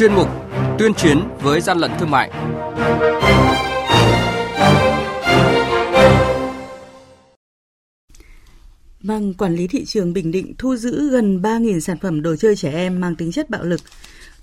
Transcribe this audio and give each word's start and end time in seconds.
chuyên 0.00 0.14
mục 0.14 0.28
Tuyên 0.78 0.94
chiến 0.94 1.18
với 1.40 1.60
gian 1.60 1.78
lận 1.78 1.90
thương 1.98 2.10
mại. 2.10 2.30
Vâng, 9.00 9.34
quản 9.34 9.54
lý 9.54 9.66
thị 9.66 9.84
trường 9.84 10.12
Bình 10.12 10.32
Định 10.32 10.54
thu 10.58 10.76
giữ 10.76 11.10
gần 11.10 11.42
3.000 11.42 11.80
sản 11.80 11.98
phẩm 11.98 12.22
đồ 12.22 12.36
chơi 12.36 12.56
trẻ 12.56 12.72
em 12.72 13.00
mang 13.00 13.16
tính 13.16 13.32
chất 13.32 13.50
bạo 13.50 13.64
lực. 13.64 13.80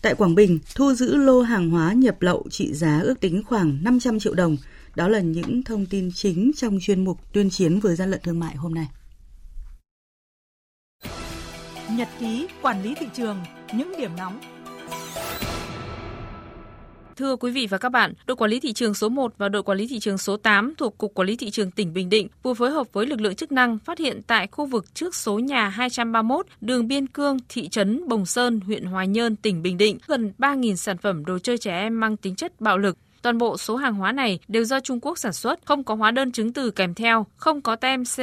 Tại 0.01 0.15
Quảng 0.15 0.35
Bình, 0.35 0.59
thu 0.75 0.93
giữ 0.93 1.15
lô 1.15 1.41
hàng 1.41 1.69
hóa 1.69 1.93
nhập 1.93 2.21
lậu 2.21 2.45
trị 2.49 2.73
giá 2.73 2.99
ước 2.99 3.19
tính 3.19 3.43
khoảng 3.45 3.83
500 3.83 4.19
triệu 4.19 4.33
đồng. 4.33 4.57
Đó 4.95 5.07
là 5.07 5.19
những 5.19 5.63
thông 5.63 5.85
tin 5.85 6.11
chính 6.15 6.51
trong 6.55 6.77
chuyên 6.81 7.05
mục 7.05 7.17
tuyên 7.33 7.49
chiến 7.49 7.79
với 7.79 7.95
gian 7.95 8.11
lận 8.11 8.19
thương 8.23 8.39
mại 8.39 8.55
hôm 8.55 8.73
nay. 8.73 8.87
Nhật 11.91 12.07
ký 12.19 12.47
quản 12.61 12.83
lý 12.83 12.96
thị 13.00 13.05
trường, 13.14 13.37
những 13.74 13.93
điểm 13.97 14.11
nóng 14.18 14.39
Thưa 17.17 17.35
quý 17.35 17.51
vị 17.51 17.67
và 17.67 17.77
các 17.77 17.89
bạn, 17.89 18.13
đội 18.25 18.37
quản 18.37 18.51
lý 18.51 18.59
thị 18.59 18.73
trường 18.73 18.93
số 18.93 19.09
1 19.09 19.33
và 19.37 19.49
đội 19.49 19.63
quản 19.63 19.77
lý 19.77 19.87
thị 19.87 19.99
trường 19.99 20.17
số 20.17 20.37
8 20.37 20.73
thuộc 20.77 20.97
Cục 20.97 21.13
Quản 21.13 21.27
lý 21.27 21.35
Thị 21.35 21.49
trường 21.49 21.71
tỉnh 21.71 21.93
Bình 21.93 22.09
Định 22.09 22.27
vừa 22.43 22.53
phối 22.53 22.71
hợp 22.71 22.87
với 22.93 23.05
lực 23.05 23.21
lượng 23.21 23.35
chức 23.35 23.51
năng 23.51 23.77
phát 23.79 23.99
hiện 23.99 24.21
tại 24.27 24.47
khu 24.51 24.65
vực 24.65 24.95
trước 24.95 25.15
số 25.15 25.39
nhà 25.39 25.69
231 25.69 26.45
đường 26.61 26.87
Biên 26.87 27.07
Cương, 27.07 27.37
thị 27.49 27.67
trấn 27.67 28.07
Bồng 28.07 28.25
Sơn, 28.25 28.59
huyện 28.59 28.85
Hoài 28.85 29.07
Nhơn, 29.07 29.35
tỉnh 29.35 29.61
Bình 29.61 29.77
Định 29.77 29.97
gần 30.07 30.31
3.000 30.37 30.75
sản 30.75 30.97
phẩm 30.97 31.25
đồ 31.25 31.39
chơi 31.39 31.57
trẻ 31.57 31.79
em 31.79 31.99
mang 31.99 32.17
tính 32.17 32.35
chất 32.35 32.61
bạo 32.61 32.77
lực. 32.77 32.97
Toàn 33.21 33.38
bộ 33.38 33.57
số 33.57 33.75
hàng 33.75 33.93
hóa 33.93 34.11
này 34.11 34.39
đều 34.47 34.63
do 34.63 34.79
Trung 34.79 34.99
Quốc 34.99 35.17
sản 35.17 35.33
xuất, 35.33 35.59
không 35.65 35.83
có 35.83 35.95
hóa 35.95 36.11
đơn 36.11 36.31
chứng 36.31 36.53
từ 36.53 36.71
kèm 36.71 36.93
theo, 36.93 37.25
không 37.38 37.61
có 37.61 37.75
tem 37.75 38.03
CR, 38.05 38.21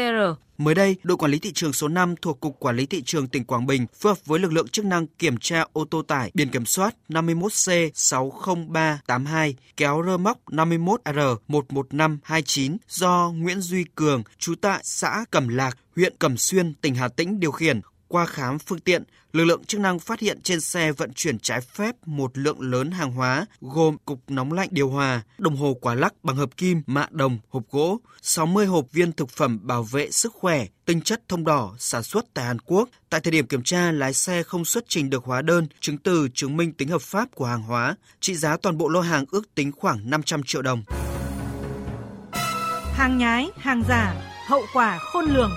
Mới 0.59 0.75
đây, 0.75 0.97
đội 1.03 1.17
quản 1.17 1.31
lý 1.31 1.39
thị 1.39 1.53
trường 1.53 1.73
số 1.73 1.89
5 1.89 2.15
thuộc 2.23 2.41
Cục 2.41 2.61
Quản 2.61 2.77
lý 2.77 2.87
Thị 2.87 3.03
trường 3.03 3.29
tỉnh 3.29 3.45
Quảng 3.45 3.67
Bình 3.67 3.87
phối 3.95 4.13
hợp 4.13 4.27
với 4.27 4.41
lực 4.41 4.53
lượng 4.53 4.69
chức 4.69 4.85
năng 4.85 5.07
kiểm 5.07 5.37
tra 5.37 5.65
ô 5.73 5.85
tô 5.85 6.03
tải 6.03 6.31
biển 6.35 6.49
kiểm 6.49 6.67
soát 6.67 6.97
51C60382 7.09 9.53
kéo 9.77 10.03
rơ 10.07 10.17
móc 10.17 10.39
51R11529 10.47 12.77
do 12.89 13.33
Nguyễn 13.35 13.61
Duy 13.61 13.85
Cường, 13.95 14.23
trú 14.39 14.55
tại 14.61 14.81
xã 14.85 15.25
Cẩm 15.31 15.49
Lạc, 15.49 15.79
huyện 15.97 16.15
Cẩm 16.19 16.37
Xuyên, 16.37 16.75
tỉnh 16.75 16.95
Hà 16.95 17.09
Tĩnh 17.09 17.41
điều 17.41 17.53
khiển 17.53 17.81
qua 18.15 18.27
khám 18.27 18.59
phương 18.59 18.79
tiện, 18.79 19.05
lực 19.33 19.45
lượng 19.45 19.65
chức 19.65 19.81
năng 19.81 19.99
phát 19.99 20.21
hiện 20.21 20.41
trên 20.43 20.61
xe 20.61 20.93
vận 20.93 21.13
chuyển 21.15 21.39
trái 21.39 21.61
phép 21.61 21.95
một 22.07 22.39
lượng 22.39 22.61
lớn 22.61 22.91
hàng 22.91 23.13
hóa 23.13 23.47
gồm 23.61 23.97
cục 24.05 24.21
nóng 24.29 24.53
lạnh 24.53 24.69
điều 24.71 24.89
hòa, 24.89 25.23
đồng 25.39 25.57
hồ 25.57 25.77
quả 25.81 25.95
lắc 25.95 26.15
bằng 26.23 26.37
hợp 26.37 26.57
kim, 26.57 26.83
mạ 26.87 27.07
đồng, 27.11 27.39
hộp 27.49 27.63
gỗ, 27.71 28.01
60 28.23 28.67
hộp 28.67 28.93
viên 28.93 29.13
thực 29.13 29.31
phẩm 29.31 29.59
bảo 29.63 29.83
vệ 29.83 30.11
sức 30.11 30.33
khỏe, 30.35 30.67
tinh 30.85 31.01
chất 31.01 31.29
thông 31.29 31.45
đỏ 31.45 31.75
sản 31.79 32.03
xuất 32.03 32.25
tại 32.35 32.45
Hàn 32.45 32.59
Quốc. 32.59 32.89
Tại 33.11 33.21
thời 33.21 33.31
điểm 33.31 33.47
kiểm 33.47 33.63
tra, 33.63 33.93
lái 33.93 34.13
xe 34.13 34.43
không 34.43 34.65
xuất 34.65 34.85
trình 34.89 35.11
được 35.11 35.25
hóa 35.25 35.43
đơn, 35.43 35.67
chứng 35.81 35.99
từ 35.99 36.29
chứng 36.35 36.57
minh 36.57 36.73
tính 36.73 36.89
hợp 36.89 37.03
pháp 37.03 37.35
của 37.35 37.47
hàng 37.47 37.63
hóa. 37.63 37.97
Trị 38.21 38.35
giá 38.35 38.57
toàn 38.57 38.79
bộ 38.79 38.89
lô 38.89 39.01
hàng 39.01 39.25
ước 39.31 39.55
tính 39.55 39.73
khoảng 39.73 40.11
500 40.11 40.43
triệu 40.43 40.63
đồng. 40.63 40.83
Hàng 42.95 43.19
nhái, 43.19 43.49
hàng 43.57 43.83
giả, 43.89 44.15
hậu 44.49 44.63
quả 44.75 44.99
khôn 44.99 45.25
lường. 45.25 45.51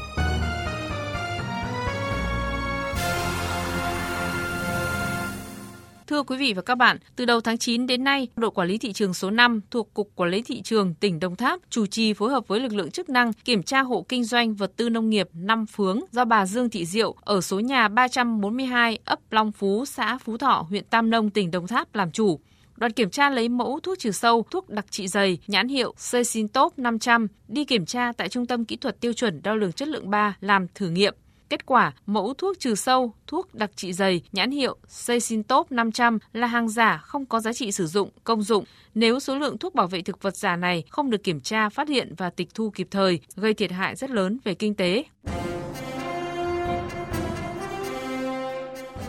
Thưa 6.07 6.23
quý 6.23 6.37
vị 6.37 6.53
và 6.53 6.61
các 6.61 6.75
bạn, 6.75 6.97
từ 7.15 7.25
đầu 7.25 7.41
tháng 7.41 7.57
9 7.57 7.87
đến 7.87 8.03
nay, 8.03 8.27
đội 8.35 8.51
quản 8.51 8.67
lý 8.67 8.77
thị 8.77 8.93
trường 8.93 9.13
số 9.13 9.29
5 9.29 9.61
thuộc 9.71 9.93
Cục 9.93 10.11
Quản 10.15 10.29
lý 10.29 10.41
Thị 10.41 10.61
trường 10.61 10.93
tỉnh 10.93 11.19
Đồng 11.19 11.35
Tháp 11.35 11.59
chủ 11.69 11.85
trì 11.85 12.13
phối 12.13 12.29
hợp 12.29 12.47
với 12.47 12.59
lực 12.59 12.73
lượng 12.73 12.91
chức 12.91 13.09
năng 13.09 13.33
kiểm 13.33 13.63
tra 13.63 13.81
hộ 13.81 14.05
kinh 14.09 14.23
doanh 14.23 14.53
vật 14.53 14.71
tư 14.75 14.89
nông 14.89 15.09
nghiệp 15.09 15.29
năm 15.33 15.65
Phướng 15.65 15.99
do 16.11 16.25
bà 16.25 16.45
Dương 16.45 16.69
Thị 16.69 16.85
Diệu 16.85 17.15
ở 17.21 17.41
số 17.41 17.59
nhà 17.59 17.87
342 17.87 18.99
ấp 19.05 19.19
Long 19.31 19.51
Phú, 19.51 19.85
xã 19.85 20.17
Phú 20.17 20.37
Thọ, 20.37 20.65
huyện 20.69 20.83
Tam 20.89 21.09
Nông, 21.09 21.29
tỉnh 21.29 21.51
Đồng 21.51 21.67
Tháp 21.67 21.95
làm 21.95 22.11
chủ. 22.11 22.39
Đoàn 22.77 22.91
kiểm 22.91 23.09
tra 23.09 23.29
lấy 23.29 23.49
mẫu 23.49 23.79
thuốc 23.83 23.99
trừ 23.99 24.11
sâu, 24.11 24.45
thuốc 24.51 24.69
đặc 24.69 24.85
trị 24.89 25.07
dày, 25.07 25.37
nhãn 25.47 25.67
hiệu 25.67 25.93
Cecintop 26.11 26.79
500 26.79 27.27
đi 27.47 27.65
kiểm 27.65 27.85
tra 27.85 28.11
tại 28.17 28.29
Trung 28.29 28.45
tâm 28.45 28.65
Kỹ 28.65 28.75
thuật 28.75 28.99
Tiêu 28.99 29.13
chuẩn 29.13 29.41
Đo 29.43 29.55
lường 29.55 29.71
Chất 29.71 29.87
lượng 29.87 30.09
3 30.09 30.37
làm 30.41 30.67
thử 30.75 30.89
nghiệm. 30.89 31.13
Kết 31.49 31.65
quả, 31.65 31.93
mẫu 32.05 32.33
thuốc 32.33 32.59
trừ 32.59 32.75
sâu, 32.75 33.13
thuốc 33.27 33.55
đặc 33.55 33.71
trị 33.75 33.93
dày, 33.93 34.21
nhãn 34.31 34.51
hiệu 34.51 34.75
Cecintop 35.07 35.71
500 35.71 36.19
là 36.33 36.47
hàng 36.47 36.69
giả 36.69 36.97
không 36.97 37.25
có 37.25 37.39
giá 37.39 37.53
trị 37.53 37.71
sử 37.71 37.87
dụng, 37.87 38.09
công 38.23 38.41
dụng. 38.41 38.63
Nếu 38.95 39.19
số 39.19 39.35
lượng 39.35 39.57
thuốc 39.57 39.75
bảo 39.75 39.87
vệ 39.87 40.01
thực 40.01 40.21
vật 40.21 40.35
giả 40.35 40.55
này 40.55 40.83
không 40.89 41.09
được 41.09 41.23
kiểm 41.23 41.39
tra, 41.39 41.69
phát 41.69 41.89
hiện 41.89 42.13
và 42.17 42.29
tịch 42.29 42.47
thu 42.53 42.69
kịp 42.69 42.87
thời, 42.91 43.19
gây 43.35 43.53
thiệt 43.53 43.71
hại 43.71 43.95
rất 43.95 44.09
lớn 44.09 44.37
về 44.43 44.53
kinh 44.53 44.75
tế. 44.75 45.03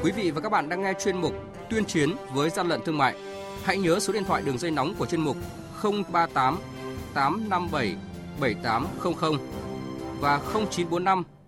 Quý 0.02 0.12
vị 0.12 0.30
và 0.30 0.40
các 0.40 0.52
bạn 0.52 0.68
đang 0.68 0.82
nghe 0.82 0.92
chuyên 1.04 1.20
mục 1.20 1.32
Tuyên 1.70 1.84
chiến 1.84 2.10
với 2.34 2.50
gian 2.50 2.68
lận 2.68 2.80
thương 2.84 2.98
mại. 2.98 3.16
Hãy 3.64 3.78
nhớ 3.78 4.00
số 4.00 4.12
điện 4.12 4.24
thoại 4.24 4.42
đường 4.42 4.58
dây 4.58 4.70
nóng 4.70 4.94
của 4.94 5.06
chuyên 5.06 5.20
mục 5.20 5.36
038 5.82 6.58
857 7.14 7.96
7800 8.40 9.38
và 10.20 10.40
0945 10.54 11.24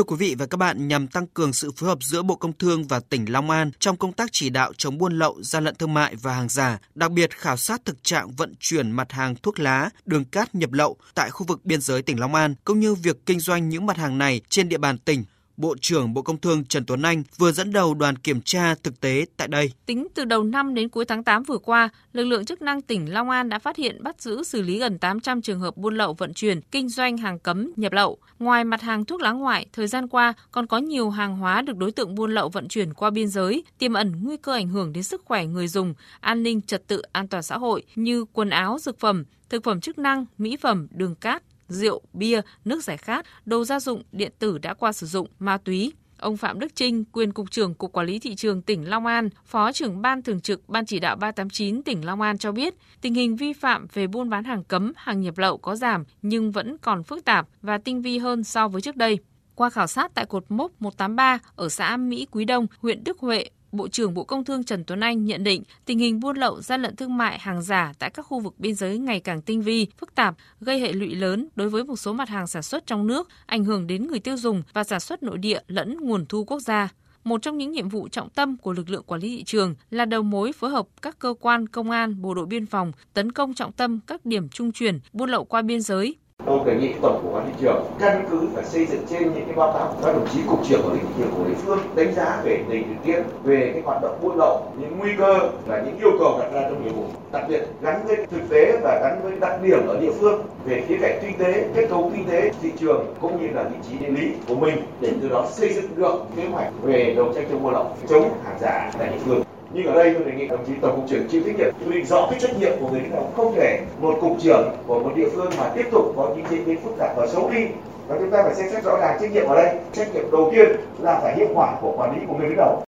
Thưa 0.00 0.04
quý 0.04 0.16
vị 0.16 0.34
và 0.38 0.46
các 0.46 0.56
bạn, 0.56 0.88
nhằm 0.88 1.06
tăng 1.06 1.26
cường 1.26 1.52
sự 1.52 1.70
phối 1.76 1.88
hợp 1.88 1.98
giữa 2.02 2.22
Bộ 2.22 2.36
Công 2.36 2.52
Thương 2.52 2.84
và 2.84 3.00
tỉnh 3.00 3.32
Long 3.32 3.50
An 3.50 3.70
trong 3.78 3.96
công 3.96 4.12
tác 4.12 4.28
chỉ 4.32 4.50
đạo 4.50 4.72
chống 4.76 4.98
buôn 4.98 5.18
lậu, 5.18 5.42
gian 5.42 5.64
lận 5.64 5.74
thương 5.74 5.94
mại 5.94 6.14
và 6.16 6.34
hàng 6.34 6.48
giả, 6.48 6.78
đặc 6.94 7.10
biệt 7.10 7.30
khảo 7.30 7.56
sát 7.56 7.84
thực 7.84 8.04
trạng 8.04 8.30
vận 8.30 8.54
chuyển 8.60 8.90
mặt 8.90 9.12
hàng 9.12 9.34
thuốc 9.42 9.58
lá, 9.58 9.90
đường 10.04 10.24
cát 10.24 10.54
nhập 10.54 10.72
lậu 10.72 10.96
tại 11.14 11.30
khu 11.30 11.46
vực 11.46 11.64
biên 11.64 11.80
giới 11.80 12.02
tỉnh 12.02 12.20
Long 12.20 12.34
An, 12.34 12.54
cũng 12.64 12.80
như 12.80 12.94
việc 12.94 13.26
kinh 13.26 13.40
doanh 13.40 13.68
những 13.68 13.86
mặt 13.86 13.96
hàng 13.96 14.18
này 14.18 14.40
trên 14.48 14.68
địa 14.68 14.78
bàn 14.78 14.98
tỉnh, 14.98 15.24
Bộ 15.60 15.74
trưởng 15.80 16.14
Bộ 16.14 16.22
Công 16.22 16.38
Thương 16.38 16.64
Trần 16.64 16.84
Tuấn 16.86 17.02
Anh 17.02 17.22
vừa 17.38 17.52
dẫn 17.52 17.72
đầu 17.72 17.94
đoàn 17.94 18.16
kiểm 18.16 18.40
tra 18.40 18.74
thực 18.74 19.00
tế 19.00 19.26
tại 19.36 19.48
đây. 19.48 19.72
Tính 19.86 20.06
từ 20.14 20.24
đầu 20.24 20.44
năm 20.44 20.74
đến 20.74 20.88
cuối 20.88 21.04
tháng 21.04 21.24
8 21.24 21.42
vừa 21.42 21.58
qua, 21.58 21.88
lực 22.12 22.24
lượng 22.24 22.44
chức 22.44 22.62
năng 22.62 22.82
tỉnh 22.82 23.12
Long 23.12 23.30
An 23.30 23.48
đã 23.48 23.58
phát 23.58 23.76
hiện 23.76 24.02
bắt 24.02 24.22
giữ 24.22 24.42
xử 24.44 24.62
lý 24.62 24.78
gần 24.78 24.98
800 24.98 25.42
trường 25.42 25.60
hợp 25.60 25.76
buôn 25.76 25.94
lậu 25.94 26.14
vận 26.14 26.34
chuyển, 26.34 26.60
kinh 26.60 26.88
doanh 26.88 27.16
hàng 27.16 27.38
cấm, 27.38 27.72
nhập 27.76 27.92
lậu. 27.92 28.18
Ngoài 28.38 28.64
mặt 28.64 28.82
hàng 28.82 29.04
thuốc 29.04 29.20
lá 29.20 29.32
ngoại, 29.32 29.66
thời 29.72 29.86
gian 29.86 30.08
qua 30.08 30.32
còn 30.52 30.66
có 30.66 30.78
nhiều 30.78 31.10
hàng 31.10 31.36
hóa 31.36 31.62
được 31.62 31.76
đối 31.76 31.92
tượng 31.92 32.14
buôn 32.14 32.34
lậu 32.34 32.48
vận 32.48 32.68
chuyển 32.68 32.94
qua 32.94 33.10
biên 33.10 33.28
giới, 33.28 33.64
tiềm 33.78 33.92
ẩn 33.92 34.12
nguy 34.22 34.36
cơ 34.36 34.52
ảnh 34.52 34.68
hưởng 34.68 34.92
đến 34.92 35.02
sức 35.02 35.22
khỏe 35.24 35.46
người 35.46 35.68
dùng, 35.68 35.94
an 36.20 36.42
ninh 36.42 36.62
trật 36.62 36.86
tự 36.86 37.02
an 37.12 37.28
toàn 37.28 37.42
xã 37.42 37.58
hội 37.58 37.82
như 37.94 38.24
quần 38.32 38.50
áo, 38.50 38.78
dược 38.80 38.98
phẩm, 38.98 39.24
thực 39.48 39.64
phẩm 39.64 39.80
chức 39.80 39.98
năng, 39.98 40.26
mỹ 40.38 40.56
phẩm, 40.56 40.86
đường 40.90 41.14
cát, 41.14 41.42
rượu, 41.70 42.00
bia, 42.12 42.40
nước 42.64 42.84
giải 42.84 42.96
khát, 42.96 43.26
đồ 43.44 43.64
gia 43.64 43.80
dụng, 43.80 44.02
điện 44.12 44.32
tử 44.38 44.58
đã 44.58 44.74
qua 44.74 44.92
sử 44.92 45.06
dụng, 45.06 45.28
ma 45.38 45.58
túy. 45.58 45.92
Ông 46.18 46.36
Phạm 46.36 46.60
Đức 46.60 46.74
Trinh, 46.74 47.04
quyền 47.04 47.32
cục 47.32 47.50
trưởng 47.50 47.74
Cục 47.74 47.92
Quản 47.92 48.06
lý 48.06 48.18
thị 48.18 48.34
trường 48.34 48.62
tỉnh 48.62 48.90
Long 48.90 49.06
An, 49.06 49.28
Phó 49.46 49.72
trưởng 49.72 50.02
ban 50.02 50.22
thường 50.22 50.40
trực 50.40 50.68
Ban 50.68 50.86
chỉ 50.86 50.98
đạo 50.98 51.16
389 51.16 51.82
tỉnh 51.82 52.06
Long 52.06 52.20
An 52.20 52.38
cho 52.38 52.52
biết, 52.52 52.74
tình 53.00 53.14
hình 53.14 53.36
vi 53.36 53.52
phạm 53.52 53.86
về 53.92 54.06
buôn 54.06 54.30
bán 54.30 54.44
hàng 54.44 54.64
cấm, 54.64 54.92
hàng 54.96 55.20
nhập 55.20 55.38
lậu 55.38 55.58
có 55.58 55.76
giảm 55.76 56.04
nhưng 56.22 56.50
vẫn 56.50 56.78
còn 56.78 57.02
phức 57.02 57.24
tạp 57.24 57.48
và 57.62 57.78
tinh 57.78 58.02
vi 58.02 58.18
hơn 58.18 58.44
so 58.44 58.68
với 58.68 58.80
trước 58.80 58.96
đây. 58.96 59.18
Qua 59.54 59.70
khảo 59.70 59.86
sát 59.86 60.14
tại 60.14 60.26
cột 60.26 60.44
mốc 60.48 60.72
183 60.82 61.38
ở 61.56 61.68
xã 61.68 61.96
Mỹ 61.96 62.26
Quý 62.30 62.44
Đông, 62.44 62.66
huyện 62.78 63.04
Đức 63.04 63.18
Huệ, 63.18 63.50
Bộ 63.72 63.88
trưởng 63.88 64.14
Bộ 64.14 64.24
Công 64.24 64.44
Thương 64.44 64.64
Trần 64.64 64.84
Tuấn 64.84 65.00
Anh 65.00 65.24
nhận 65.24 65.44
định 65.44 65.62
tình 65.84 65.98
hình 65.98 66.20
buôn 66.20 66.36
lậu 66.36 66.60
gian 66.60 66.82
lận 66.82 66.96
thương 66.96 67.16
mại 67.16 67.38
hàng 67.38 67.62
giả 67.62 67.92
tại 67.98 68.10
các 68.10 68.22
khu 68.22 68.40
vực 68.40 68.54
biên 68.58 68.74
giới 68.74 68.98
ngày 68.98 69.20
càng 69.20 69.42
tinh 69.42 69.62
vi, 69.62 69.86
phức 69.98 70.14
tạp, 70.14 70.36
gây 70.60 70.80
hệ 70.80 70.92
lụy 70.92 71.14
lớn 71.14 71.48
đối 71.56 71.70
với 71.70 71.84
một 71.84 71.96
số 71.96 72.12
mặt 72.12 72.28
hàng 72.28 72.46
sản 72.46 72.62
xuất 72.62 72.86
trong 72.86 73.06
nước, 73.06 73.28
ảnh 73.46 73.64
hưởng 73.64 73.86
đến 73.86 74.06
người 74.06 74.20
tiêu 74.20 74.36
dùng 74.36 74.62
và 74.72 74.84
sản 74.84 75.00
xuất 75.00 75.22
nội 75.22 75.38
địa 75.38 75.60
lẫn 75.66 75.96
nguồn 76.00 76.26
thu 76.26 76.44
quốc 76.44 76.60
gia. 76.60 76.88
Một 77.24 77.42
trong 77.42 77.58
những 77.58 77.72
nhiệm 77.72 77.88
vụ 77.88 78.08
trọng 78.08 78.30
tâm 78.30 78.56
của 78.56 78.72
lực 78.72 78.90
lượng 78.90 79.02
quản 79.06 79.20
lý 79.20 79.36
thị 79.36 79.44
trường 79.44 79.74
là 79.90 80.04
đầu 80.04 80.22
mối 80.22 80.52
phối 80.52 80.70
hợp 80.70 80.86
các 81.02 81.18
cơ 81.18 81.34
quan 81.40 81.68
công 81.68 81.90
an, 81.90 82.22
bộ 82.22 82.34
đội 82.34 82.46
biên 82.46 82.66
phòng 82.66 82.92
tấn 83.14 83.32
công 83.32 83.54
trọng 83.54 83.72
tâm 83.72 84.00
các 84.06 84.26
điểm 84.26 84.48
trung 84.48 84.72
chuyển 84.72 85.00
buôn 85.12 85.30
lậu 85.30 85.44
qua 85.44 85.62
biên 85.62 85.80
giới, 85.80 86.16
tôi 86.50 86.60
đề 86.64 86.80
nghị 86.80 86.92
tổng 87.02 87.20
cục 87.22 87.34
quản 87.34 87.46
lý 87.46 87.52
thị 87.52 87.58
trường 87.60 87.84
căn 87.98 88.24
cứ 88.30 88.40
và 88.54 88.62
xây 88.62 88.86
dựng 88.86 89.00
trên 89.10 89.22
những 89.22 89.44
cái 89.46 89.54
báo 89.56 89.72
cáo 89.72 89.94
của 89.94 90.06
các 90.06 90.12
đồng 90.12 90.26
chí 90.32 90.40
cục 90.48 90.60
trưởng 90.68 90.82
quản 90.82 90.92
lý 90.92 91.00
thị 91.00 91.08
trường 91.18 91.30
của 91.36 91.44
địa 91.48 91.54
phương, 91.54 91.78
đánh 91.94 92.14
giá 92.14 92.40
về 92.44 92.64
tình 92.68 92.88
hình 92.88 92.96
tiên 93.04 93.22
về 93.44 93.70
cái 93.72 93.82
hoạt 93.82 94.02
động 94.02 94.18
buôn 94.22 94.36
lậu, 94.36 94.72
những 94.78 94.98
nguy 94.98 95.10
cơ 95.18 95.38
và 95.66 95.82
những 95.86 95.98
yêu 95.98 96.10
cầu 96.18 96.38
đặt 96.38 96.52
ra 96.52 96.62
trong 96.62 96.84
nhiệm 96.84 96.94
vụ, 96.94 97.04
đặc 97.32 97.44
biệt 97.48 97.66
gắn 97.82 98.06
với 98.06 98.16
thực 98.30 98.50
tế 98.50 98.78
và 98.82 99.00
gắn 99.02 99.20
với 99.22 99.32
đặc 99.40 99.62
điểm 99.62 99.86
ở 99.88 100.00
địa 100.00 100.12
phương, 100.20 100.42
về 100.64 100.84
khía 100.88 100.96
cạnh 101.00 101.18
kinh 101.22 101.38
tế, 101.38 101.64
kết 101.74 101.86
cấu 101.90 102.10
kinh 102.14 102.24
tế, 102.28 102.50
thị 102.62 102.70
trường 102.80 103.14
cũng 103.20 103.42
như 103.42 103.48
là 103.54 103.62
vị 103.62 103.76
trí 103.88 103.98
địa 103.98 104.10
lý 104.10 104.32
của 104.48 104.54
mình 104.54 104.76
để 105.00 105.10
từ 105.22 105.28
đó 105.28 105.46
xây 105.50 105.72
dựng 105.72 105.86
được 105.96 106.14
kế 106.36 106.44
hoạch 106.46 106.72
về 106.82 107.14
đấu 107.16 107.32
tranh 107.34 107.44
chống 107.50 107.62
buôn 107.62 107.72
lậu, 107.72 107.86
chống 108.08 108.30
hàng 108.44 108.56
giả 108.60 108.92
tại 108.98 109.08
địa 109.08 109.18
phương 109.24 109.49
nhưng 109.72 109.86
ở 109.86 109.94
đây 109.94 110.14
tôi 110.14 110.24
đề 110.24 110.38
nghị 110.38 110.48
đồng 110.48 110.64
chí 110.66 110.72
tổng 110.80 110.96
cục 110.96 111.08
trưởng 111.08 111.28
chịu 111.28 111.42
trách 111.46 111.56
nhiệm 111.58 111.74
quy 111.86 111.94
định 111.94 112.06
rõ 112.06 112.26
cái 112.30 112.40
trách 112.40 112.58
nhiệm 112.58 112.72
của 112.80 112.88
người 112.88 113.00
đứng 113.00 113.10
đầu. 113.10 113.32
Không 113.36 113.54
thể 113.54 113.80
một 114.00 114.18
cục 114.20 114.36
trưởng 114.40 114.76
của 114.86 115.00
một 115.00 115.12
địa 115.16 115.28
phương 115.34 115.50
mà 115.58 115.72
tiếp 115.74 115.84
tục 115.90 116.12
có 116.16 116.34
những 116.36 116.46
diễn 116.50 116.64
biến 116.66 116.80
phức 116.84 116.92
tạp 116.98 117.16
và 117.16 117.26
xấu 117.26 117.50
đi. 117.50 117.66
Và 118.08 118.16
chúng 118.20 118.30
ta 118.30 118.42
phải 118.42 118.54
xem 118.54 118.66
xét 118.72 118.84
rõ 118.84 118.96
ràng 119.00 119.18
trách 119.20 119.32
nhiệm 119.32 119.46
ở 119.46 119.54
đây. 119.54 119.74
Trách 119.92 120.14
nhiệm 120.14 120.30
đầu 120.32 120.50
tiên 120.52 120.68
là 120.98 121.20
phải 121.22 121.36
hiệu 121.36 121.48
quả 121.54 121.76
của 121.80 121.92
quản 121.96 122.20
lý 122.20 122.26
của 122.28 122.34
người 122.34 122.48
đứng 122.48 122.56
đầu. 122.56 122.82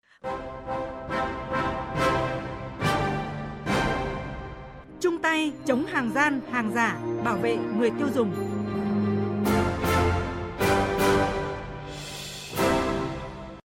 Chung 5.01 5.19
tay 5.23 5.53
chống 5.65 5.85
hàng 5.87 6.11
gian, 6.15 6.41
hàng 6.51 6.71
giả, 6.75 6.99
bảo 7.25 7.37
vệ 7.37 7.57
người 7.79 7.91
tiêu 7.99 8.09
dùng. 8.15 8.31